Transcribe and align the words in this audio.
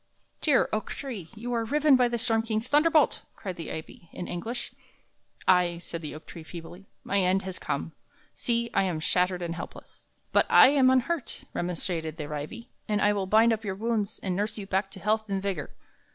"Dear 0.41 0.67
oak 0.73 0.89
tree, 0.89 1.29
you 1.35 1.53
are 1.53 1.63
riven 1.63 1.95
by 1.95 2.07
the 2.07 2.17
storm 2.17 2.41
king's 2.41 2.67
thunderbolt!" 2.67 3.21
cried 3.35 3.55
the 3.55 3.71
ivy, 3.71 4.09
in 4.11 4.27
anguish. 4.27 4.71
"Ay," 5.47 5.77
said 5.77 6.01
the 6.01 6.15
oak 6.15 6.25
tree, 6.25 6.41
feebly, 6.41 6.87
"my 7.03 7.19
end 7.19 7.43
has 7.43 7.59
come; 7.59 7.91
see, 8.33 8.71
I 8.73 8.81
am 8.81 8.99
shattered 8.99 9.43
and 9.43 9.53
helpless." 9.53 10.01
"But 10.31 10.47
I 10.49 10.69
am 10.69 10.89
unhurt," 10.89 11.43
remonstrated 11.53 12.17
the 12.17 12.25
ivy, 12.33 12.71
"and 12.87 12.99
I 12.99 13.13
will 13.13 13.27
bind 13.27 13.53
up 13.53 13.63
your 13.63 13.75
wounds 13.75 14.17
and 14.23 14.35
nurse 14.35 14.57
you 14.57 14.65
back 14.65 14.89
to 14.89 14.99
health 14.99 15.29
and 15.29 15.39
vigor." 15.39 15.69